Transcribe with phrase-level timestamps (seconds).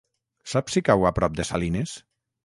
[0.53, 1.93] Saps si cau a prop de Salines?